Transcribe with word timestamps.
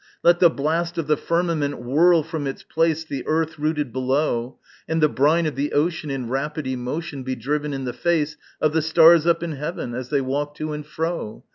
Let 0.23 0.39
the 0.39 0.49
blast 0.49 0.97
of 0.97 1.05
the 1.05 1.15
firmament 1.15 1.77
whirl 1.79 2.23
from 2.23 2.47
its 2.47 2.63
place 2.63 3.03
The 3.03 3.23
earth 3.27 3.59
rooted 3.59 3.93
below, 3.93 4.57
And 4.87 4.99
the 4.99 5.07
brine 5.07 5.45
of 5.45 5.55
the 5.55 5.73
ocean, 5.73 6.09
in 6.09 6.27
rapid 6.27 6.65
emotion, 6.65 7.21
Be 7.21 7.35
driven 7.35 7.71
in 7.71 7.85
the 7.85 7.93
face 7.93 8.35
Of 8.59 8.73
the 8.73 8.81
stars 8.81 9.27
up 9.27 9.43
in 9.43 9.51
heaven, 9.51 9.93
as 9.93 10.09
they 10.09 10.21
walk 10.21 10.55
to 10.55 10.73
and 10.73 10.83
fro! 10.83 11.43